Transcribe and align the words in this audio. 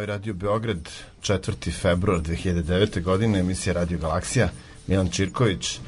Novi 0.00 0.06
Radio 0.06 0.34
Beograd, 0.34 0.88
4. 1.22 1.72
februar 1.72 2.20
2009. 2.20 3.02
godine, 3.02 3.38
emisija 3.38 3.72
Radio 3.72 3.98
Galaksija, 3.98 4.48
Milan 4.86 5.08
Čirković 5.10 5.78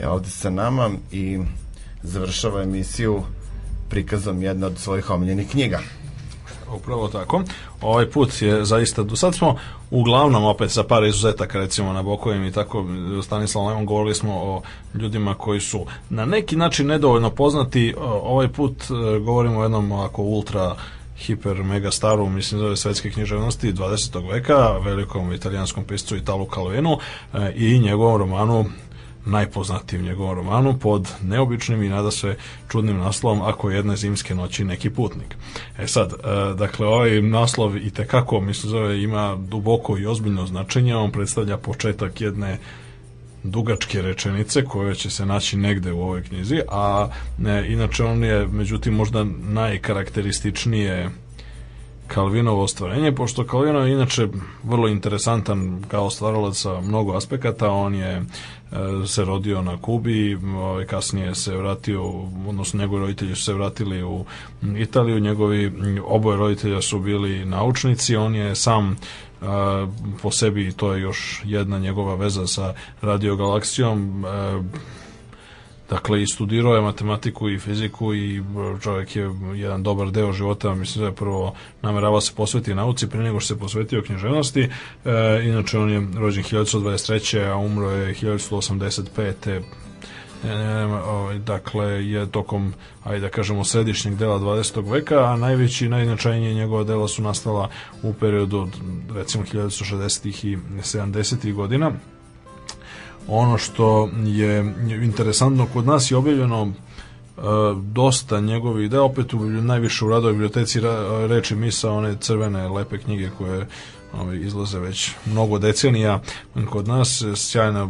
je 0.00 0.08
ovde 0.08 0.30
sa 0.30 0.50
nama 0.50 0.90
i 1.12 1.38
završava 2.02 2.62
emisiju 2.62 3.22
prikazom 3.88 4.42
jedne 4.42 4.66
od 4.66 4.78
svojih 4.78 5.10
omiljenih 5.10 5.50
knjiga. 5.50 5.80
Upravo 6.76 7.08
tako. 7.08 7.42
Ovaj 7.80 8.10
put 8.10 8.42
je 8.42 8.64
zaista, 8.64 9.02
do 9.02 9.16
sad 9.16 9.34
smo 9.34 9.56
uglavnom 9.90 10.44
opet 10.44 10.70
sa 10.70 10.84
par 10.84 11.04
izuzetaka 11.04 11.58
recimo 11.58 11.92
na 11.92 12.02
Bokovim 12.02 12.44
i 12.44 12.52
tako 12.52 12.86
Stanislav 13.22 13.66
Lemon 13.66 13.86
govorili 13.86 14.14
smo 14.14 14.34
o 14.34 14.62
ljudima 14.94 15.34
koji 15.34 15.60
su 15.60 15.86
na 16.10 16.24
neki 16.24 16.56
način 16.56 16.86
nedovoljno 16.86 17.30
poznati. 17.30 17.94
Ovaj 18.22 18.48
put 18.48 18.82
e, 18.82 19.18
govorimo 19.18 19.58
o 19.60 19.62
jednom 19.62 19.92
ako 19.92 20.22
ultra 20.22 20.76
hiper 21.20 21.62
mega 21.62 21.90
staru, 21.90 22.28
mislim 22.28 22.60
zove 22.60 22.76
svetske 22.76 23.10
književnosti 23.10 23.72
20. 23.72 24.32
veka, 24.32 24.78
velikom 24.84 25.32
italijanskom 25.32 25.84
piscu 25.84 26.16
Italu 26.16 26.48
Calvinu 26.54 26.98
e, 27.34 27.52
i 27.56 27.78
njegovom 27.78 28.16
romanu 28.16 28.64
najpoznatijem 29.24 30.04
njegovom 30.04 30.34
romanu 30.34 30.78
pod 30.78 31.08
neobičnim 31.22 31.82
i 31.82 31.88
nada 31.88 32.10
sve 32.10 32.36
čudnim 32.70 32.98
naslovom 32.98 33.42
Ako 33.42 33.70
jedne 33.70 33.96
zimske 33.96 34.34
noći 34.34 34.64
neki 34.64 34.90
putnik. 34.90 35.36
E 35.78 35.86
sad, 35.86 36.12
e, 36.12 36.54
dakle, 36.54 36.86
ovaj 36.86 37.22
naslov 37.22 37.76
i 37.76 37.90
tekako, 37.90 38.40
mislim, 38.40 38.70
zove, 38.70 39.02
ima 39.02 39.36
duboko 39.36 39.98
i 39.98 40.06
ozbiljno 40.06 40.46
značenje, 40.46 40.96
on 40.96 41.10
predstavlja 41.10 41.56
početak 41.56 42.20
jedne 42.20 42.58
dugačke 43.42 44.02
rečenice 44.02 44.64
koje 44.64 44.94
će 44.94 45.10
se 45.10 45.26
naći 45.26 45.56
negde 45.56 45.92
u 45.92 46.02
ovoj 46.02 46.22
knjizi, 46.22 46.60
a 46.68 47.08
ne, 47.38 47.72
inače 47.72 48.04
on 48.04 48.24
je 48.24 48.46
međutim 48.46 48.94
možda 48.94 49.24
najkarakterističnije 49.40 51.10
Kalvinovo 52.14 52.62
ostvarenje, 52.62 53.12
pošto 53.12 53.46
Kalvino 53.46 53.78
je 53.86 53.92
inače 53.92 54.28
vrlo 54.64 54.88
interesantan 54.88 55.84
kao 55.88 56.10
stvaralac 56.10 56.56
sa 56.56 56.80
mnogo 56.80 57.16
aspekata, 57.16 57.70
on 57.70 57.94
je 57.94 58.16
e, 58.16 58.22
se 59.06 59.24
rodio 59.24 59.62
na 59.62 59.76
Kubi, 59.82 60.38
ovaj, 60.56 60.84
kasnije 60.84 61.34
se 61.34 61.56
vratio, 61.56 62.02
odnosno 62.48 62.80
njegovi 62.80 63.00
roditelji 63.00 63.34
su 63.34 63.44
se 63.44 63.54
vratili 63.54 64.02
u 64.02 64.24
Italiju, 64.78 65.20
njegovi 65.20 65.72
oboje 66.06 66.36
roditelja 66.36 66.82
su 66.82 66.98
bili 66.98 67.44
naučnici, 67.44 68.16
on 68.16 68.34
je 68.34 68.54
sam 68.54 68.96
a, 69.42 69.86
po 70.22 70.30
sebi 70.30 70.72
to 70.72 70.94
je 70.94 71.00
još 71.00 71.42
jedna 71.44 71.78
njegova 71.78 72.14
veza 72.14 72.46
sa 72.46 72.74
radiogalaksijom 73.02 74.24
a, 74.24 74.62
dakle 75.90 76.22
i 76.22 76.26
studirao 76.26 76.74
je 76.74 76.80
matematiku 76.80 77.50
i 77.50 77.58
fiziku 77.58 78.14
i 78.14 78.42
čovjek 78.82 79.16
je 79.16 79.30
jedan 79.54 79.82
dobar 79.82 80.10
deo 80.10 80.32
života 80.32 80.74
mislim 80.74 81.02
da 81.02 81.08
je 81.08 81.16
prvo 81.16 81.54
namerava 81.82 82.20
se 82.20 82.32
posvetiti 82.36 82.74
nauci 82.74 83.08
prije 83.08 83.24
nego 83.24 83.40
što 83.40 83.54
se 83.54 83.60
posvetio 83.60 84.02
književnosti 84.02 84.60
e, 84.60 84.70
inače 85.44 85.78
on 85.78 85.90
je 85.90 86.06
rođen 86.16 86.44
1923. 86.44 87.50
a 87.52 87.56
umro 87.56 87.90
je 87.90 88.14
1985 88.14 89.60
ovaj, 91.06 91.38
dakle 91.38 92.08
je 92.08 92.30
tokom 92.30 92.74
ajde 93.04 93.20
da 93.20 93.28
kažemo 93.28 93.64
središnjeg 93.64 94.16
dela 94.16 94.38
20. 94.38 94.90
veka, 94.90 95.24
a 95.24 95.36
najveći 95.36 95.86
i 95.86 95.88
najznačajnije 95.88 96.54
njegova 96.54 96.84
dela 96.84 97.08
su 97.08 97.22
nastala 97.22 97.68
u 98.02 98.12
periodu 98.12 98.58
od 98.58 98.76
recimo 99.14 99.44
1960. 99.44 100.46
i 100.46 100.56
70. 100.56 101.54
godina. 101.54 101.92
Ono 103.28 103.58
što 103.58 104.10
je 104.24 104.74
interesantno 105.02 105.66
kod 105.72 105.86
nas 105.86 106.10
je 106.10 106.16
objavljeno 106.16 106.62
e, 106.66 107.42
dosta 107.82 108.40
njegovih 108.40 108.90
dela, 108.90 109.04
opet 109.04 109.34
u, 109.34 109.38
najviše 109.40 110.04
u 110.04 110.08
radovoj 110.08 110.32
biblioteci 110.32 110.80
reči 111.28 111.54
misa, 111.54 111.90
one 111.90 112.16
crvene 112.20 112.68
lepe 112.68 112.98
knjige 112.98 113.30
koje 113.38 113.66
ovaj, 114.20 114.36
izlaze 114.36 114.78
već 114.78 115.10
mnogo 115.26 115.58
decenija. 115.58 116.20
Kod 116.70 116.88
nas 116.88 117.22
sjajna 117.36 117.88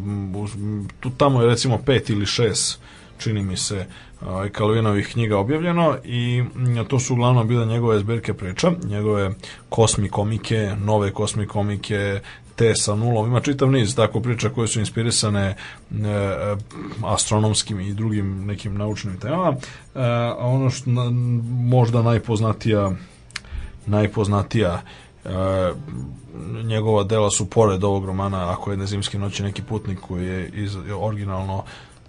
tu 1.00 1.10
tamo 1.10 1.40
je 1.40 1.48
recimo 1.48 1.78
pet 1.78 2.10
ili 2.10 2.26
šest 2.26 2.80
čini 3.20 3.42
mi 3.42 3.56
se 3.56 3.86
ovaj, 4.26 4.48
Kalvinovih 4.48 5.08
knjiga 5.12 5.38
objavljeno 5.38 5.96
i 6.04 6.44
to 6.88 6.98
su 6.98 7.14
uglavnom 7.14 7.48
bile 7.48 7.66
njegove 7.66 7.98
zbirke 7.98 8.34
priča, 8.34 8.72
njegove 8.84 9.30
kosmi 9.68 10.08
komike, 10.08 10.74
nove 10.84 11.10
kosmi 11.10 11.46
komike, 11.46 12.20
te 12.56 12.74
sa 12.74 12.94
nulom. 12.94 13.26
Ima 13.26 13.40
čitav 13.40 13.70
niz 13.70 13.96
tako 13.96 14.20
priča 14.20 14.48
koje 14.48 14.68
su 14.68 14.80
inspirisane 14.80 15.46
e, 15.46 15.56
astronomskim 17.04 17.80
i 17.80 17.94
drugim 17.94 18.46
nekim 18.46 18.74
naučnim 18.74 19.18
temama. 19.18 19.48
E, 19.50 19.56
a 20.38 20.46
ono 20.46 20.70
što 20.70 20.90
na, 20.90 21.10
možda 21.50 22.02
najpoznatija 22.02 22.92
najpoznatija 23.86 24.82
E, 25.24 25.72
njegova 26.64 27.04
dela 27.04 27.30
su 27.30 27.50
pored 27.50 27.84
ovog 27.84 28.04
romana 28.04 28.52
Ako 28.52 28.72
je 28.72 28.86
zimske 28.86 29.18
noći 29.18 29.42
neki 29.42 29.62
putnik 29.62 30.00
koji 30.00 30.26
je 30.26 30.48
iz, 30.48 30.76
originalno 31.00 31.64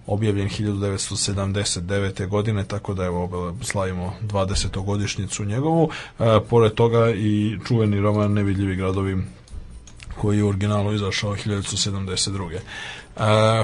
objavljen 0.07 0.50
1979. 0.50 2.28
godine, 2.28 2.63
tako 2.63 2.94
da 2.94 3.06
evo 3.06 3.56
slavimo 3.62 4.13
20. 4.22 4.85
godišnjicu 4.85 5.45
njegovu. 5.45 5.89
E, 6.19 6.39
pored 6.50 6.73
toga 6.73 7.09
i 7.09 7.57
čuveni 7.67 8.00
roman 8.00 8.34
Nevidljivi 8.34 8.75
gradovi 8.75 9.17
koji 10.22 10.38
je 10.38 10.44
u 10.44 10.50
originalu 10.50 10.94
izašao 10.94 11.35
1972. 11.35 12.59
E, 13.17 13.63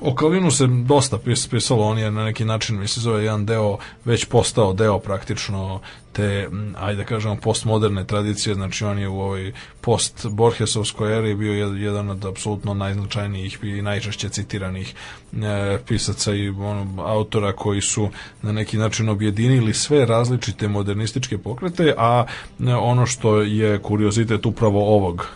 o 0.00 0.14
Kalvinu 0.14 0.50
se 0.50 0.66
dosta 0.66 1.18
pis, 1.18 1.48
pisalo, 1.48 1.84
on 1.84 1.98
je 1.98 2.10
na 2.10 2.24
neki 2.24 2.44
način, 2.44 2.78
mislim, 2.78 3.02
zove 3.02 3.24
jedan 3.24 3.46
deo, 3.46 3.78
već 4.04 4.24
postao 4.24 4.72
deo 4.72 4.98
praktično 4.98 5.80
te, 6.12 6.48
ajde 6.78 7.02
da 7.02 7.04
kažemo, 7.04 7.36
postmoderne 7.36 8.06
tradicije, 8.06 8.54
znači 8.54 8.84
on 8.84 8.98
je 8.98 9.08
u 9.08 9.20
ovoj 9.20 9.52
post 9.80 10.26
Borgesovskoj 10.30 11.18
eri 11.18 11.34
bio 11.34 11.52
jedan 11.74 12.10
od 12.10 12.24
apsolutno 12.24 12.74
najznačajnijih 12.74 13.58
i 13.62 13.82
najčešće 13.82 14.28
citiranih 14.28 14.94
e, 15.32 15.78
pisaca 15.88 16.34
i 16.34 16.48
ono, 16.48 17.02
autora 17.02 17.52
koji 17.52 17.80
su 17.80 18.08
na 18.42 18.52
neki 18.52 18.76
način 18.76 19.08
objedinili 19.08 19.74
sve 19.74 20.06
različite 20.06 20.68
modernističke 20.68 21.38
pokrete, 21.38 21.94
a 21.98 22.24
e, 22.60 22.74
ono 22.74 23.06
što 23.06 23.40
je 23.40 23.78
kuriozitet 23.78 24.46
upravo 24.46 24.94
ovog 24.96 25.28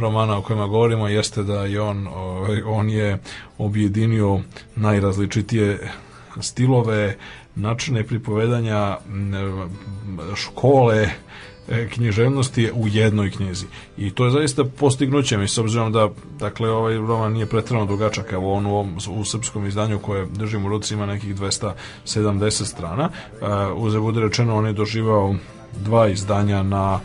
romana 0.00 0.38
o 0.38 0.42
kojima 0.42 0.66
govorimo 0.66 1.08
jeste 1.08 1.42
da 1.42 1.64
je 1.64 1.80
on, 1.80 2.08
on 2.66 2.90
je 2.90 3.18
objedinio 3.58 4.40
najrazličitije 4.76 5.90
stilove, 6.40 7.16
načine 7.54 8.04
pripovedanja, 8.04 8.98
škole, 10.34 11.08
e, 11.68 11.88
književnosti 11.88 12.70
u 12.74 12.88
jednoj 12.88 13.30
knjizi. 13.30 13.66
I 13.96 14.10
to 14.10 14.24
je 14.24 14.30
zaista 14.30 14.64
postignuće 14.64 15.38
mi, 15.38 15.48
s 15.48 15.58
obzirom 15.58 15.92
da 15.92 16.08
dakle, 16.38 16.70
ovaj 16.70 16.94
roman 16.94 17.32
nije 17.32 17.46
pretredno 17.46 17.86
dugačak, 17.86 18.32
evo 18.32 18.52
on 18.52 18.66
u, 18.66 18.70
ovom, 18.70 18.96
u 19.10 19.24
srpskom 19.24 19.66
izdanju 19.66 19.98
koje 19.98 20.26
držim 20.26 20.66
u 20.66 20.68
ruci 20.68 20.94
ima 20.94 21.06
nekih 21.06 21.36
270 21.36 22.64
strana. 22.64 23.10
Uze 23.76 23.98
bude 23.98 24.20
rečeno, 24.20 24.56
on 24.56 24.66
je 24.66 24.72
doživao 24.72 25.34
dva 25.84 26.08
izdanja 26.08 26.62
na 26.62 27.00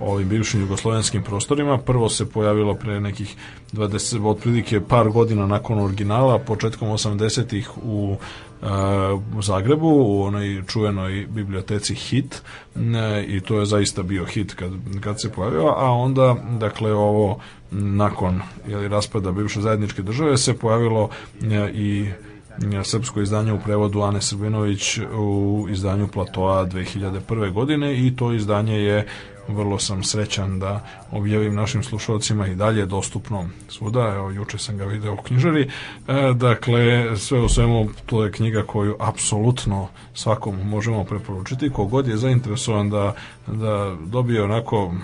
ovim 0.00 0.28
bivšim 0.28 0.60
jugoslovenskim 0.60 1.22
prostorima. 1.22 1.78
Prvo 1.78 2.08
se 2.08 2.30
pojavilo 2.30 2.74
pre 2.74 3.00
nekih 3.00 3.36
20, 3.72 4.26
otprilike 4.26 4.80
par 4.80 5.08
godina 5.08 5.46
nakon 5.46 5.78
originala, 5.78 6.38
početkom 6.38 6.88
80-ih 6.88 7.70
u 7.82 8.16
u 9.36 9.42
Zagrebu 9.42 9.88
u 9.88 10.22
onoj 10.22 10.62
čuvenoj 10.66 11.26
biblioteci 11.30 11.94
HIT 11.94 12.42
i 13.26 13.40
to 13.40 13.60
je 13.60 13.66
zaista 13.66 14.02
bio 14.02 14.24
hit 14.24 14.54
kad, 14.54 14.72
kad 15.00 15.20
se 15.20 15.32
pojavio, 15.32 15.66
a 15.76 15.90
onda 15.90 16.36
dakle 16.58 16.92
ovo 16.92 17.40
nakon 17.70 18.40
jeli, 18.68 18.88
raspada 18.88 19.32
bivše 19.32 19.60
zajedničke 19.60 20.02
države 20.02 20.36
se 20.36 20.58
pojavilo 20.58 21.10
i 21.74 22.06
srpsko 22.84 23.20
izdanje 23.20 23.52
u 23.52 23.60
prevodu 23.60 24.00
Ane 24.02 24.20
Srbinović 24.20 24.98
u 25.18 25.66
izdanju 25.70 26.08
Platoa 26.08 26.66
2001. 26.66 27.52
godine 27.52 28.06
i 28.06 28.16
to 28.16 28.32
izdanje 28.32 28.74
je 28.74 29.06
vrlo 29.48 29.78
sam 29.78 30.02
srećan 30.02 30.58
da 30.58 30.86
objavim 31.10 31.54
našim 31.54 31.82
slušalcima 31.82 32.46
i 32.46 32.54
dalje 32.54 32.86
dostupno 32.86 33.48
svuda, 33.68 34.12
evo 34.16 34.30
juče 34.30 34.58
sam 34.58 34.76
ga 34.76 34.84
video 34.84 35.12
u 35.14 35.16
knjižari, 35.16 35.62
e, 35.62 35.70
dakle 36.34 37.16
sve 37.16 37.40
u 37.40 37.48
svemu 37.48 37.88
to 38.06 38.24
je 38.24 38.32
knjiga 38.32 38.62
koju 38.62 38.96
apsolutno 39.00 39.88
svakom 40.14 40.68
možemo 40.68 41.04
preporučiti, 41.04 41.70
kogod 41.70 42.08
je 42.08 42.16
zainteresovan 42.16 42.90
da, 42.90 43.14
da 43.46 43.96
dobije 44.06 44.42
onako 44.42 44.94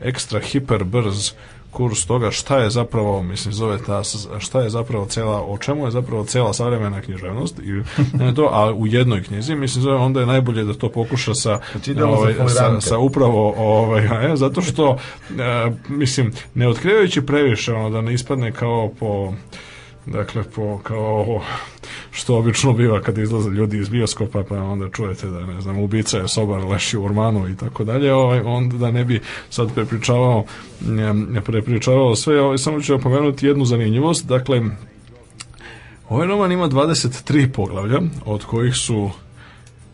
ekstra 0.00 0.40
hiper 0.40 0.84
brz 0.84 1.32
kurs 1.70 2.06
toga 2.06 2.30
šta 2.30 2.58
je 2.58 2.70
zapravo, 2.70 3.22
mislim, 3.22 3.54
zove 3.54 3.78
ta, 3.86 4.02
šta 4.38 4.60
je 4.60 4.70
zapravo 4.70 5.06
cela, 5.06 5.42
o 5.42 5.58
čemu 5.58 5.84
je 5.84 5.90
zapravo 5.90 6.24
cela 6.24 6.52
savremena 6.52 7.00
književnost, 7.00 7.58
i, 7.58 7.82
ne 8.24 8.34
to, 8.34 8.48
a 8.52 8.72
u 8.74 8.86
jednoj 8.86 9.22
knjizi, 9.22 9.54
mislim, 9.54 9.82
zove, 9.82 9.96
onda 9.96 10.20
je 10.20 10.26
najbolje 10.26 10.64
da 10.64 10.74
to 10.74 10.88
pokuša 10.88 11.34
sa, 11.34 11.60
ovaj, 12.04 12.34
sa, 12.48 12.80
sa 12.80 12.98
upravo, 12.98 13.54
ovaj, 13.56 14.32
e, 14.32 14.36
zato 14.36 14.62
što, 14.62 14.98
e, 15.30 15.70
mislim, 15.88 16.32
ne 16.54 16.68
otkrivajući 16.68 17.26
previše, 17.26 17.72
ono, 17.72 17.90
da 17.90 18.00
ne 18.00 18.14
ispadne 18.14 18.52
kao 18.52 18.90
po 19.00 19.32
Dakle, 20.12 20.42
po, 20.54 20.78
kao 20.78 21.40
što 22.10 22.36
obično 22.36 22.72
biva 22.72 23.00
kad 23.00 23.18
izlaze 23.18 23.50
ljudi 23.50 23.78
iz 23.78 23.88
bioskopa, 23.88 24.42
pa 24.48 24.56
onda 24.56 24.88
čujete 24.88 25.26
da, 25.26 25.46
ne 25.46 25.60
znam, 25.60 25.78
ubica 25.78 26.18
je 26.18 26.28
sobar, 26.28 26.64
leši 26.64 26.96
u 26.96 27.04
ormanu 27.04 27.48
i 27.48 27.56
tako 27.56 27.84
dalje, 27.84 28.14
ovaj, 28.14 28.40
onda 28.40 28.76
da 28.76 28.90
ne 28.90 29.04
bi 29.04 29.20
sad 29.50 29.74
prepričavao, 29.74 30.44
prepričavao 31.44 32.16
sve, 32.16 32.40
ovaj, 32.40 32.58
samo 32.58 32.80
ću 32.80 32.94
opomenuti 32.94 33.46
jednu 33.46 33.64
zanimljivost, 33.64 34.26
dakle, 34.26 34.62
ovaj 36.08 36.26
roman 36.26 36.52
ima 36.52 36.68
23 36.68 37.52
poglavlja, 37.52 38.00
od 38.24 38.44
kojih 38.44 38.74
su 38.74 39.10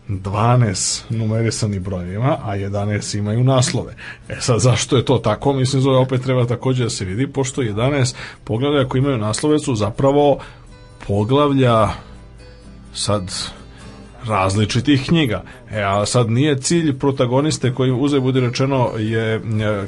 12 0.09 1.03
numerisani 1.09 1.79
brojevima, 1.79 2.37
a 2.43 2.57
11 2.57 3.17
imaju 3.17 3.43
naslove. 3.43 3.95
E 4.29 4.35
sad, 4.39 4.59
zašto 4.59 4.97
je 4.97 5.05
to 5.05 5.17
tako? 5.17 5.53
Mislim, 5.53 5.81
zove 5.81 5.97
opet 5.97 6.21
treba 6.21 6.45
takođe 6.45 6.83
da 6.83 6.89
se 6.89 7.05
vidi, 7.05 7.27
pošto 7.27 7.61
11 7.61 8.15
poglavlja 8.43 8.87
koji 8.87 8.99
imaju 8.99 9.17
naslove 9.17 9.59
su 9.59 9.75
zapravo 9.75 10.39
poglavlja 11.07 11.89
sad 12.93 13.31
različitih 14.27 15.05
knjiga. 15.07 15.43
E, 15.71 15.81
a 15.81 16.05
sad 16.05 16.29
nije 16.29 16.61
cilj 16.61 16.99
protagoniste 16.99 17.73
koji 17.73 17.91
uze 17.91 18.19
budi 18.19 18.39
rečeno 18.39 18.89
je 18.97 19.41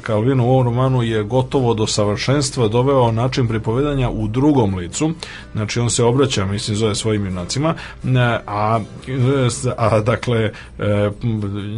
Calvin 0.06 0.40
u 0.40 0.50
ovom 0.50 0.64
romanu 0.64 1.02
je 1.02 1.22
gotovo 1.22 1.74
do 1.74 1.86
savršenstva 1.86 2.68
doveo 2.68 3.12
način 3.12 3.48
pripovedanja 3.48 4.10
u 4.10 4.28
drugom 4.28 4.74
licu. 4.74 5.10
Znači 5.52 5.80
on 5.80 5.90
se 5.90 6.04
obraća, 6.04 6.46
mislim, 6.46 6.76
zove 6.76 6.94
svojim 6.94 7.26
junacima, 7.26 7.74
a, 8.46 8.80
a 9.76 10.00
dakle 10.00 10.38
e, 10.78 11.10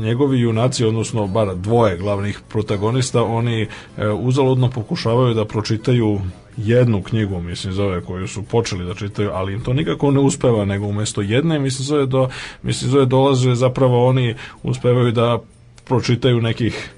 njegovi 0.02 0.40
junaci, 0.40 0.84
odnosno 0.84 1.26
bar 1.26 1.54
dvoje 1.54 1.96
glavnih 1.96 2.40
protagonista, 2.48 3.22
oni 3.22 3.62
e, 3.62 4.08
uzaludno 4.08 4.70
pokušavaju 4.70 5.34
da 5.34 5.44
pročitaju 5.44 6.20
jednu 6.56 7.02
knjigu, 7.02 7.40
mislim, 7.40 7.72
zove, 7.72 8.00
koju 8.00 8.28
su 8.28 8.42
počeli 8.42 8.84
da 8.84 8.94
čitaju, 8.94 9.30
ali 9.32 9.52
im 9.52 9.60
to 9.60 9.72
nikako 9.72 10.10
ne 10.10 10.20
uspeva, 10.20 10.64
nego 10.64 10.86
umesto 10.86 11.22
jedne, 11.22 11.58
mislim, 11.58 11.84
zove, 11.86 12.06
do, 12.06 12.28
mislim, 12.62 12.90
zove, 12.90 13.06
dolaze, 13.06 13.54
zapravo 13.54 14.06
oni 14.06 14.34
uspevaju 14.62 15.12
da 15.12 15.38
pročitaju 15.84 16.40
nekih 16.40 16.90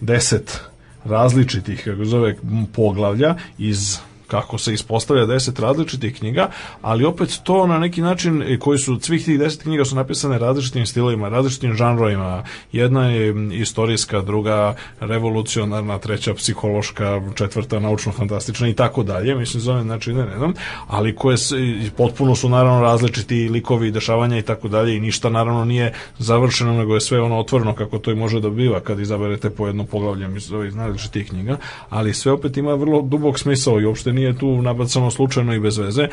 deset 0.00 0.60
različitih, 1.04 1.82
kako 1.84 2.04
zove, 2.04 2.36
poglavlja 2.74 3.34
iz 3.58 3.98
kako 4.26 4.58
se 4.58 4.74
ispostavlja 4.74 5.26
deset 5.26 5.58
različitih 5.58 6.18
knjiga, 6.18 6.50
ali 6.82 7.04
opet 7.04 7.40
to 7.44 7.66
na 7.66 7.78
neki 7.78 8.00
način, 8.00 8.42
e, 8.42 8.58
koji 8.58 8.78
su, 8.78 9.00
svih 9.00 9.24
tih 9.24 9.38
deset 9.38 9.62
knjiga 9.62 9.84
su 9.84 9.96
napisane 9.96 10.38
različitim 10.38 10.86
stilovima, 10.86 11.28
različitim 11.28 11.74
žanrovima. 11.74 12.42
Jedna 12.72 13.10
je 13.10 13.34
istorijska, 13.52 14.20
druga 14.20 14.74
revolucionarna, 15.00 15.98
treća 15.98 16.34
psihološka, 16.34 17.20
četvrta 17.34 17.80
naučno-fantastična 17.80 18.70
i 18.70 18.74
tako 18.74 19.02
dalje, 19.02 19.34
mislim 19.34 19.60
zove, 19.60 19.82
znači 19.82 20.12
ne, 20.12 20.38
znam, 20.38 20.54
ali 20.86 21.16
koje 21.16 21.36
se, 21.36 21.56
potpuno 21.96 22.34
su 22.34 22.48
naravno 22.48 22.80
različiti 22.80 23.48
likovi, 23.48 23.90
dešavanja 23.90 24.38
i 24.38 24.42
tako 24.42 24.68
dalje 24.68 24.96
i 24.96 25.00
ništa 25.00 25.30
naravno 25.30 25.64
nije 25.64 25.92
završeno, 26.18 26.72
nego 26.72 26.94
je 26.94 27.00
sve 27.00 27.20
ono 27.20 27.38
otvoreno 27.38 27.74
kako 27.74 27.98
to 27.98 28.10
i 28.10 28.14
može 28.14 28.40
da 28.40 28.50
biva 28.50 28.80
kad 28.80 29.00
izaberete 29.00 29.50
po 29.50 29.66
jedno 29.66 29.84
poglavlje 29.84 30.28
iz 30.36 30.76
različitih 30.76 31.28
knjiga, 31.28 31.56
ali 31.88 32.14
sve 32.14 32.32
opet 32.32 32.56
ima 32.56 32.74
vrlo 32.74 33.02
dubok 33.02 33.38
smisao 33.38 33.80
i 33.80 33.84
uopšte 33.84 34.12
nije 34.16 34.38
tu 34.38 34.62
nabacano 34.62 35.10
slučajno 35.10 35.54
i 35.54 35.60
bez 35.60 35.78
veze 35.78 36.08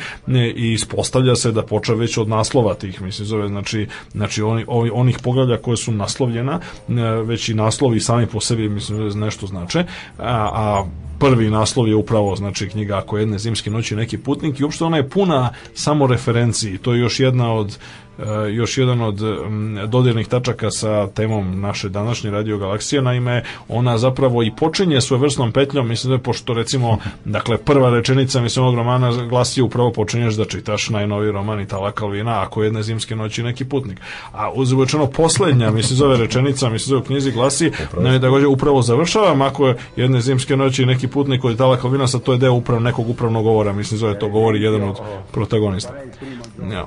i 0.56 0.72
ispostavlja 0.72 1.36
se 1.36 1.52
da 1.52 1.62
počeo 1.62 1.96
već 1.96 2.18
od 2.18 2.28
naslova 2.28 2.74
tih, 2.74 3.02
mislim, 3.02 3.26
zove, 3.26 3.48
znači, 3.48 3.86
znači 4.12 4.42
oni, 4.42 4.64
onih 4.92 5.18
poglavlja 5.22 5.56
koje 5.56 5.76
su 5.76 5.92
naslovljena, 5.92 6.60
već 7.24 7.48
i 7.48 7.54
naslovi 7.54 8.00
sami 8.00 8.26
po 8.26 8.40
sebi, 8.40 8.68
mislim, 8.68 9.08
nešto 9.20 9.46
znače, 9.46 9.84
a, 10.18 10.50
a 10.52 10.84
prvi 11.18 11.50
naslov 11.50 11.88
je 11.88 11.94
upravo 11.94 12.36
znači 12.36 12.68
knjiga 12.68 12.98
ako 12.98 13.18
jedne 13.18 13.38
zimske 13.38 13.70
noći 13.70 13.96
neki 13.96 14.18
putnik 14.18 14.60
i 14.60 14.64
uopšte 14.64 14.84
ona 14.84 14.96
je 14.96 15.08
puna 15.08 15.50
samo 15.74 16.06
referenciji 16.06 16.78
to 16.78 16.94
je 16.94 17.00
još 17.00 17.20
jedna 17.20 17.52
od 17.52 17.78
E, 18.18 18.52
još 18.52 18.78
jedan 18.78 19.00
od 19.00 19.20
dodirnih 19.88 20.28
tačaka 20.28 20.70
sa 20.70 21.06
temom 21.06 21.60
naše 21.60 21.88
današnje 21.88 22.30
radio 22.30 22.58
galaksije, 22.58 23.02
naime 23.02 23.42
ona 23.68 23.98
zapravo 23.98 24.42
i 24.42 24.52
počinje 24.56 25.00
svojevrsnom 25.00 25.52
petljom, 25.52 25.88
mislim 25.88 26.08
da 26.08 26.14
je 26.14 26.22
pošto 26.22 26.54
recimo, 26.54 26.98
dakle 27.24 27.58
prva 27.58 27.90
rečenica 27.90 28.40
mislim 28.40 28.64
ovog 28.64 28.76
romana 28.76 29.26
glasi 29.28 29.62
upravo 29.62 29.92
počinješ 29.92 30.34
da 30.34 30.44
čitaš 30.44 30.90
najnoviji 30.90 31.32
roman 31.32 31.60
Itala 31.60 31.92
Kalvina, 31.92 32.42
ako 32.42 32.62
jedne 32.62 32.82
zimske 32.82 33.16
noći 33.16 33.42
neki 33.42 33.64
putnik. 33.64 34.00
A 34.32 34.52
uzvučeno 34.52 35.06
poslednja, 35.06 35.70
mislim 35.70 35.96
zove 35.96 36.16
rečenica, 36.16 36.70
mislim 36.70 36.88
zove 36.88 37.00
u 37.00 37.04
knjizi 37.04 37.32
glasi, 37.32 37.72
ne, 38.00 38.18
da 38.18 38.28
upravo 38.48 38.82
završavam, 38.82 39.42
ako 39.42 39.68
je 39.68 39.76
jedne 39.96 40.20
zimske 40.20 40.56
noći 40.56 40.86
neki 40.86 41.03
putnik 41.08 41.44
od 41.44 41.52
Itala 41.52 41.76
Kalvina, 41.76 42.06
sa 42.06 42.18
to 42.18 42.32
je 42.32 42.38
deo 42.38 42.52
uprav, 42.52 42.80
nekog 42.80 43.08
upravnog 43.08 43.44
govora, 43.44 43.72
mislim 43.72 43.98
zove 43.98 44.18
to 44.18 44.28
govori 44.28 44.62
jedan 44.62 44.82
od 44.82 44.98
protagonista. 45.32 45.92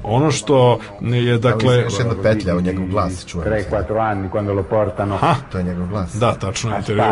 Ono 0.04 0.31
što 0.31 0.80
je 1.02 1.38
dakle... 1.38 1.75
Još 1.75 2.00
jedna 2.00 2.16
petlja 2.24 2.56
u 2.56 2.62
njegov 2.62 2.88
glas, 2.88 3.25
čujem. 3.25 3.54
3-4 3.72 4.12
anni 4.12 4.30
quando 4.30 4.54
lo 4.54 4.64
portano. 4.64 5.18
Ha? 5.18 5.36
To 5.52 5.58
je 5.58 5.64
njegov 5.64 5.88
glas. 5.88 6.16
Da, 6.16 6.34
tačno, 6.34 6.78
intervju. 6.78 7.04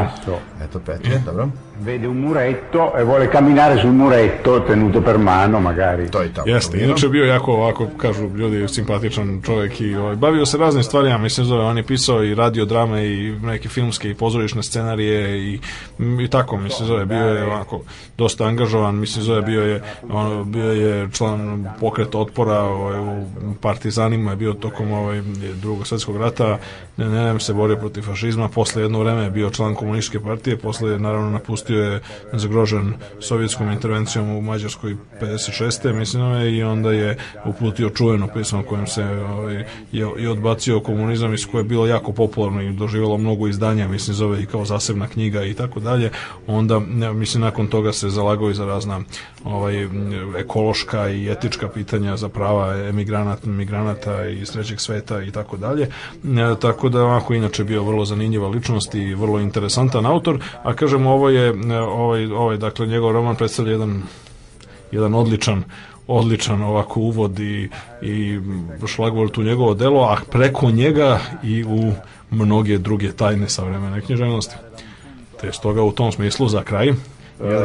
Eto 0.62 0.80
petlja, 0.86 1.20
dobro. 1.26 1.48
Vede 1.78 2.08
un 2.08 2.18
muretto 2.18 2.94
e 2.96 3.04
vuole 3.04 3.28
camminare 3.28 3.78
sul 3.78 3.92
muretto 3.92 4.64
tenuto 4.64 5.02
per 5.02 5.18
mano 5.18 5.60
magari. 5.60 6.10
To 6.10 6.22
je 6.22 6.34
tako. 6.34 6.50
Jeste, 6.50 6.78
inače 6.84 7.10
bio 7.10 7.26
jako 7.26 7.54
ovako, 7.54 7.88
kažu 7.98 8.30
ljudi, 8.36 8.68
simpatičan 8.68 9.42
čovjek 9.46 9.82
i 9.82 9.96
ovaj, 9.96 10.16
bavio 10.16 10.46
se 10.46 10.58
raznim 10.58 10.84
stvarima, 10.84 11.18
mislim 11.18 11.46
zove, 11.46 11.64
on 11.64 11.78
je 11.78 11.84
pisao 11.84 12.24
i 12.24 12.36
radio 12.36 12.66
drame 12.66 13.06
i 13.06 13.32
neke 13.32 13.70
filmske 13.70 14.10
i 14.10 14.14
pozorišne 14.14 14.64
scenarije 14.64 15.40
i, 15.40 15.60
i 16.24 16.28
tako, 16.28 16.58
mislim 16.58 16.88
zove, 16.88 17.06
bio 17.06 17.26
je 17.26 17.44
ovako 17.44 17.82
dosta 18.18 18.46
angažovan, 18.46 18.96
mislim 18.96 19.24
zove, 19.24 19.42
bio 19.42 19.62
je 19.62 19.82
on, 20.10 20.52
bio 20.52 20.72
je 20.72 21.10
član 21.12 21.68
pokreta 21.80 22.18
otpora 22.18 22.60
ovaj, 22.60 23.00
u 23.00 23.26
partizanima, 23.62 24.32
je 24.32 24.38
bio 24.38 24.54
tokom 24.54 24.92
ovaj, 24.92 25.22
drugog 25.62 25.88
svetskog 25.88 26.18
rata, 26.18 26.58
ne, 26.98 27.10
ne, 27.10 27.34
ne 27.34 27.40
se 27.40 27.54
borio 27.54 27.78
protiv 27.78 28.02
fašizma, 28.02 28.50
posle 28.50 28.82
jedno 28.82 29.00
vreme 29.00 29.24
je 29.24 29.30
bio 29.30 29.50
član 29.50 29.76
komunističke 29.76 30.20
partije, 30.20 30.58
posle 30.58 30.92
je 30.92 31.00
naravno 31.00 31.30
napustio 31.30 31.65
napustio 31.66 31.84
je 31.84 32.00
zagrožen 32.34 32.94
sovjetskom 33.20 33.72
intervencijom 33.72 34.30
u 34.30 34.42
Mađarskoj 34.42 34.96
56. 35.22 35.94
mislim 35.94 36.56
i 36.56 36.64
onda 36.64 36.92
je 36.92 37.18
uputio 37.46 37.90
čuveno 37.90 38.28
pismo 38.28 38.64
kojem 38.64 38.88
se 38.88 39.04
ovaj, 39.04 39.56
je, 39.92 40.08
je 40.18 40.30
odbacio 40.30 40.80
komunizam 40.80 41.34
iz 41.34 41.46
koje 41.52 41.60
je 41.60 41.64
bilo 41.64 41.88
jako 41.88 42.12
popularno 42.12 42.62
i 42.62 42.74
doživjelo 42.74 43.18
mnogo 43.18 43.48
izdanja 43.48 43.88
mislim 43.88 44.16
zove 44.16 44.44
i 44.44 44.46
kao 44.46 44.66
zasebna 44.66 45.08
knjiga 45.08 45.44
i 45.44 45.54
tako 45.54 45.80
dalje 45.80 46.12
onda 46.48 46.80
mislim 47.14 47.42
nakon 47.42 47.68
toga 47.68 47.94
se 47.94 48.10
zalagao 48.10 48.50
i 48.50 48.54
za 48.54 48.66
razna 48.66 49.02
ovaj, 49.44 49.88
ekološka 50.38 51.10
i 51.10 51.30
etička 51.32 51.70
pitanja 51.70 52.18
za 52.18 52.30
prava 52.30 52.76
emigranata, 52.76 53.50
migranata 53.50 54.26
iz 54.26 54.52
trećeg 54.52 54.80
sveta 54.80 55.24
i 55.24 55.32
tako 55.32 55.58
dalje 55.58 55.84
e, 55.84 56.56
tako 56.62 56.90
da 56.90 57.04
ovako 57.04 57.34
inače 57.34 57.64
bio 57.64 57.84
vrlo 57.84 58.06
zanimljiva 58.06 58.48
ličnost 58.48 58.96
i 58.96 59.14
vrlo 59.14 59.40
interesantan 59.40 60.06
autor 60.06 60.40
a 60.64 60.74
kažem 60.74 61.08
ovo 61.08 61.30
je 61.30 61.55
ovaj, 61.88 62.26
ovaj, 62.26 62.58
dakle, 62.58 62.88
njegov 62.88 63.12
roman 63.12 63.36
predstavlja 63.36 63.72
jedan, 63.72 64.04
jedan 64.92 65.14
odličan 65.14 65.64
odličan 66.08 66.62
ovako 66.62 67.00
uvod 67.00 67.40
i, 67.40 67.70
i 68.02 68.40
šlagvort 68.88 69.38
u 69.38 69.44
njegovo 69.44 69.74
delo, 69.74 70.04
a 70.04 70.18
preko 70.32 70.72
njega 70.72 71.20
i 71.44 71.64
u 71.64 71.94
mnoge 72.30 72.78
druge 72.78 73.12
tajne 73.12 73.50
savremene 73.50 74.02
književnosti. 74.02 74.56
Te 75.42 75.52
stoga 75.52 75.84
u 75.84 75.92
tom 75.92 76.12
smislu 76.12 76.48
za 76.48 76.64
kraj 76.64 76.94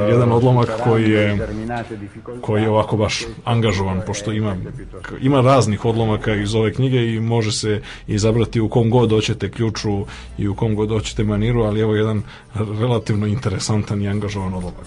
jedan 0.09 0.33
odlomak 0.33 0.69
koji 0.85 1.11
je 1.11 1.49
koji 2.41 2.63
je 2.63 2.71
ovako 2.71 2.97
baš 2.97 3.25
angažovan 3.45 4.01
pošto 4.07 4.33
ima 4.33 4.57
ima 5.21 5.41
raznih 5.41 5.85
odlomaka 5.85 6.35
iz 6.35 6.55
ove 6.55 6.75
knjige 6.75 7.07
i 7.07 7.21
može 7.21 7.53
se 7.53 7.83
izabrati 8.07 8.61
u 8.61 8.69
kom 8.69 8.91
god 8.91 9.11
hoćete 9.11 9.51
ključu 9.51 10.05
i 10.39 10.49
u 10.49 10.55
kom 10.55 10.75
god 10.75 10.89
hoćete 10.89 11.25
maniru, 11.25 11.63
ali 11.63 11.81
evo 11.81 11.95
jedan 11.95 12.23
relativno 12.81 13.27
interesantan 13.27 14.03
i 14.03 14.09
angažovan 14.09 14.55
odlomak. 14.55 14.87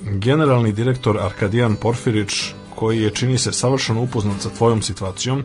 Generalni 0.00 0.72
direktor 0.72 1.18
Arkadijan 1.18 1.76
Porfirić, 1.76 2.32
koji 2.74 3.02
je 3.02 3.10
čini 3.10 3.38
se 3.38 3.52
savršeno 3.52 4.02
upoznat 4.02 4.40
sa 4.40 4.50
tvojom 4.50 4.82
situacijom, 4.82 5.44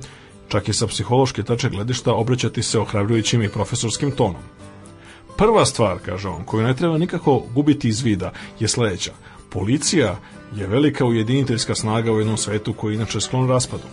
čak 0.56 0.70
i 0.70 0.74
sa 0.74 0.88
psihološke 0.88 1.44
tače 1.44 1.70
gledišta 1.70 2.14
obraćati 2.14 2.64
se 2.64 2.80
ohrabrujućim 2.80 3.42
i 3.44 3.50
profesorskim 3.50 4.12
tonom. 4.12 4.42
Prva 5.38 5.66
stvar, 5.66 6.00
kaže 6.06 6.30
on, 6.30 6.46
koju 6.46 6.64
ne 6.64 6.76
treba 6.76 6.98
nikako 6.98 7.44
gubiti 7.54 7.90
iz 7.90 8.02
vida, 8.02 8.32
je 8.60 8.68
sledeća. 8.68 9.12
Policija 9.50 10.16
je 10.56 10.68
velika 10.68 11.06
ujediniteljska 11.06 11.76
snaga 11.76 12.12
u 12.12 12.20
jednom 12.20 12.38
svetu 12.38 12.74
koji 12.74 12.96
inače 12.96 13.22
sklon 13.22 13.50
raspadu. 13.50 13.84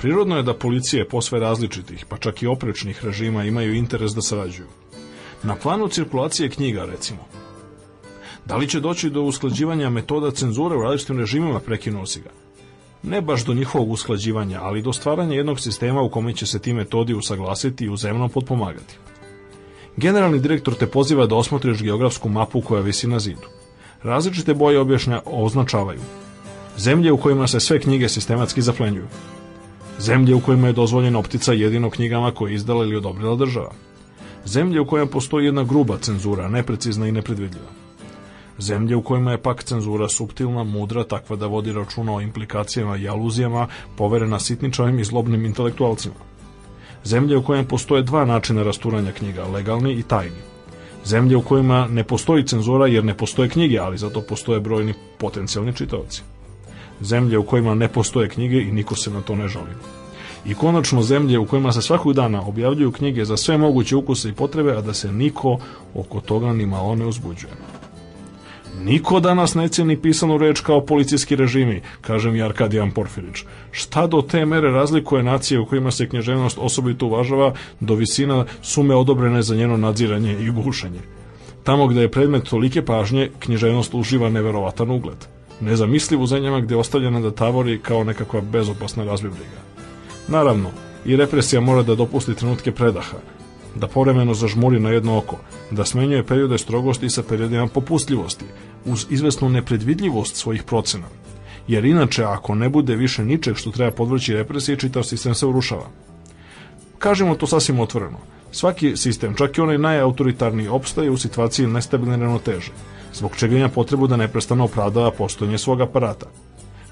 Prirodno 0.00 0.36
je 0.36 0.42
da 0.42 0.54
policije 0.54 1.08
posve 1.08 1.40
različitih, 1.40 2.06
pa 2.08 2.16
čak 2.16 2.42
i 2.42 2.46
oprečnih 2.46 3.04
režima 3.04 3.44
imaju 3.44 3.74
interes 3.74 4.12
da 4.12 4.22
sarađuju. 4.22 4.68
Na 5.42 5.56
planu 5.56 5.88
cirkulacije 5.88 6.50
knjiga, 6.50 6.84
recimo. 6.84 7.28
Da 8.46 8.56
li 8.56 8.68
će 8.68 8.80
doći 8.80 9.10
do 9.10 9.22
usklađivanja 9.22 9.90
metoda 9.90 10.30
cenzure 10.30 10.76
u 10.76 10.82
različitim 10.82 11.18
režimima 11.18 11.60
prekinuo 11.60 12.06
si 12.06 12.20
ga? 12.20 12.47
Ne 13.02 13.20
baš 13.20 13.44
do 13.44 13.54
njihovog 13.54 13.90
usklađivanja, 13.90 14.60
ali 14.62 14.82
do 14.82 14.92
stvaranja 14.92 15.34
jednog 15.34 15.60
sistema 15.60 16.02
u 16.02 16.08
kome 16.08 16.32
će 16.32 16.46
se 16.46 16.58
ti 16.58 16.72
metodi 16.72 17.14
usaglasiti 17.14 17.84
i 17.84 17.88
uzemno 17.88 18.28
potpomagati. 18.28 18.98
Generalni 19.96 20.38
direktor 20.38 20.74
te 20.74 20.86
poziva 20.86 21.26
da 21.26 21.34
osmotriš 21.34 21.82
geografsku 21.82 22.28
mapu 22.28 22.60
koja 22.60 22.82
visi 22.82 23.06
na 23.06 23.18
zidu. 23.18 23.48
Različite 24.02 24.54
boje 24.54 24.78
objašnja 24.78 25.20
označavaju. 25.24 26.00
Zemlje 26.76 27.12
u 27.12 27.16
kojima 27.16 27.46
se 27.46 27.60
sve 27.60 27.80
knjige 27.80 28.08
sistematski 28.08 28.62
zaplenjuju. 28.62 29.06
Zemlje 29.98 30.34
u 30.34 30.40
kojima 30.40 30.66
je 30.66 30.72
dozvoljena 30.72 31.18
optica 31.18 31.52
jedino 31.52 31.90
knjigama 31.90 32.30
koje 32.30 32.50
je 32.50 32.54
izdala 32.54 32.84
ili 32.84 32.96
odobrila 32.96 33.36
država. 33.36 33.72
Zemlje 34.44 34.80
u 34.80 34.86
kojima 34.86 35.10
postoji 35.10 35.46
jedna 35.46 35.64
gruba 35.64 35.98
cenzura, 35.98 36.48
neprecizna 36.48 37.08
i 37.08 37.12
nepredvidljiva. 37.12 37.87
Zemlje 38.58 38.96
u 38.96 39.02
kojima 39.02 39.30
je 39.30 39.42
pak 39.42 39.64
cenzura 39.64 40.08
suptilna, 40.08 40.64
mudra, 40.64 41.04
takva 41.04 41.36
da 41.36 41.46
vodi 41.46 41.72
računa 41.72 42.14
o 42.14 42.20
implikacijama 42.20 42.96
i 42.96 43.08
aluzijama, 43.08 43.66
poverena 43.96 44.40
sitničavim 44.40 44.98
i 44.98 45.04
zlobnim 45.04 45.44
intelektualcima. 45.44 46.14
Zemlje 47.04 47.36
u 47.36 47.42
kojima 47.42 47.68
postoje 47.68 48.02
dva 48.02 48.24
načina 48.24 48.62
rasturanja 48.62 49.12
knjiga, 49.12 49.46
legalni 49.46 49.92
i 49.92 50.02
tajni. 50.02 50.42
Zemlje 51.04 51.36
u 51.36 51.42
kojima 51.42 51.86
ne 51.90 52.04
postoji 52.04 52.46
cenzura 52.46 52.86
jer 52.86 53.04
ne 53.04 53.14
postoje 53.14 53.48
knjige, 53.48 53.78
ali 53.78 53.98
zato 53.98 54.20
postoje 54.20 54.60
brojni 54.60 54.94
potencijalni 55.18 55.74
čitaoci. 55.76 56.22
Zemlje 57.00 57.38
u 57.38 57.42
kojima 57.42 57.74
ne 57.74 57.88
postoje 57.88 58.28
knjige 58.28 58.60
i 58.60 58.72
niko 58.72 58.96
se 58.96 59.10
na 59.10 59.20
to 59.20 59.36
ne 59.36 59.48
žali. 59.48 59.70
I 60.46 60.54
konačno 60.54 61.02
zemlje 61.02 61.38
u 61.38 61.46
kojima 61.46 61.72
se 61.72 61.82
svakog 61.82 62.12
dana 62.12 62.46
objavljuju 62.46 62.92
knjige 62.92 63.24
za 63.24 63.36
sve 63.36 63.58
moguće 63.58 63.96
ukuse 63.96 64.28
i 64.28 64.32
potrebe, 64.32 64.72
a 64.72 64.80
da 64.80 64.94
se 64.94 65.12
niko 65.12 65.58
oko 65.94 66.20
toga 66.20 66.52
ni 66.52 66.66
malo 66.66 66.94
ne 66.94 67.06
uzbuđuje. 67.06 67.52
Niko 68.84 69.20
danas 69.20 69.54
ne 69.54 69.68
ceni 69.68 69.96
pisanu 69.96 70.38
reč 70.38 70.60
kao 70.60 70.80
policijski 70.86 71.36
režimi, 71.36 71.82
kaže 72.00 72.30
mi 72.30 72.42
Arkadijan 72.42 72.90
Porfirić. 72.90 73.44
Šta 73.70 74.06
do 74.06 74.22
te 74.22 74.46
mere 74.46 74.70
razlikuje 74.70 75.22
nacije 75.22 75.60
u 75.60 75.66
kojima 75.66 75.90
se 75.90 76.08
knježevnost 76.08 76.58
osobito 76.60 77.06
uvažava 77.06 77.54
do 77.80 77.94
visina 77.94 78.44
sume 78.62 78.94
odobrene 78.94 79.42
za 79.42 79.56
njeno 79.56 79.76
nadziranje 79.76 80.36
i 80.40 80.50
gušenje? 80.50 81.00
Tamo 81.64 81.86
gde 81.86 82.00
je 82.00 82.10
predmet 82.10 82.48
tolike 82.48 82.84
pažnje, 82.84 83.30
književnost 83.38 83.94
uživa 83.94 84.28
neverovatan 84.28 84.90
ugled. 84.90 85.26
Nezamisliv 85.60 86.22
u 86.22 86.26
zemljama 86.26 86.60
gde 86.60 86.74
je 86.74 86.78
ostavljena 86.78 87.20
da 87.20 87.30
tavori 87.30 87.78
kao 87.78 88.04
nekakva 88.04 88.40
bezopasna 88.40 89.04
razbibliga. 89.04 89.60
Naravno, 90.28 90.70
i 91.04 91.16
represija 91.16 91.60
mora 91.60 91.82
da 91.82 91.94
dopusti 91.94 92.34
trenutke 92.34 92.72
predaha, 92.72 93.16
da 93.74 93.88
povremeno 93.88 94.34
zažmuri 94.34 94.80
na 94.80 94.90
jedno 94.90 95.18
oko, 95.18 95.36
da 95.70 95.84
smenjuje 95.84 96.26
periode 96.26 96.58
strogosti 96.58 97.10
sa 97.10 97.22
periodima 97.22 97.66
popustljivosti, 97.66 98.44
uz 98.84 99.06
izvesnu 99.10 99.48
nepredvidljivost 99.48 100.36
svojih 100.36 100.62
procena. 100.62 101.06
Jer 101.68 101.84
inače, 101.84 102.24
ako 102.24 102.54
ne 102.54 102.68
bude 102.68 102.96
više 102.96 103.24
ničeg 103.24 103.56
što 103.56 103.70
treba 103.70 103.90
podvrći 103.90 104.34
represiji, 104.34 104.76
čitav 104.76 105.02
sistem 105.02 105.34
se 105.34 105.46
urušava. 105.46 105.86
Kažemo 106.98 107.34
to 107.34 107.46
sasvim 107.46 107.80
otvoreno. 107.80 108.18
Svaki 108.52 108.96
sistem, 108.96 109.34
čak 109.34 109.58
i 109.58 109.60
onaj 109.60 109.78
najautoritarniji, 109.78 110.68
opstaje 110.68 111.10
u 111.10 111.16
situaciji 111.16 111.66
nestabilne 111.66 112.16
ravnoteže, 112.16 112.72
zbog 113.14 113.36
čega 113.36 113.56
ima 113.56 113.68
potrebu 113.68 114.06
da 114.06 114.16
neprestano 114.16 114.64
opravdava 114.64 115.10
postojanje 115.10 115.58
svog 115.58 115.80
aparata. 115.80 116.26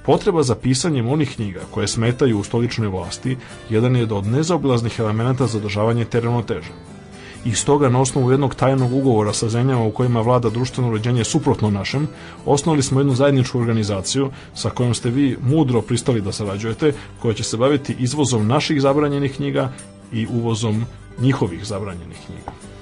Potreba 0.07 0.43
za 0.43 0.55
pisanjem 0.55 1.09
onih 1.09 1.35
knjiga 1.35 1.61
koje 1.71 1.89
smetaju 1.89 2.39
u 2.39 2.45
stoličnoj 2.45 2.89
vlasti 2.89 3.37
jedan 3.71 3.97
je 3.97 4.07
od 4.13 4.27
nezaobilaznih 4.27 4.99
elemenata 4.99 5.47
za 5.47 5.59
održavanje 5.59 6.05
te 6.05 6.21
ravnoteže. 6.21 6.71
I 7.45 7.53
stoga 7.55 7.89
na 7.89 8.01
osnovu 8.01 8.31
jednog 8.31 8.55
tajnog 8.55 8.93
ugovora 8.93 9.33
sa 9.33 9.49
zemljama 9.49 9.85
u 9.85 9.91
kojima 9.91 10.21
vlada 10.21 10.51
društveno 10.51 10.91
uređenje 10.91 11.25
suprotno 11.25 11.71
našem, 11.71 12.09
osnovali 12.45 12.83
smo 12.83 13.01
jednu 13.01 13.15
zajedničku 13.15 13.59
organizaciju 13.59 14.31
sa 14.55 14.71
kojom 14.71 14.95
ste 14.95 15.11
vi 15.11 15.37
mudro 15.43 15.83
pristali 15.83 16.21
da 16.21 16.33
sarađujete, 16.33 16.93
koja 17.19 17.35
će 17.35 17.43
se 17.43 17.57
baviti 17.57 17.97
izvozom 17.99 18.47
naših 18.47 18.81
zabranjenih 18.81 19.37
knjiga 19.37 19.73
i 20.13 20.27
uvozom 20.27 20.85
njihovih 21.19 21.67
zabranjenih 21.67 22.19
knjiga. 22.27 22.76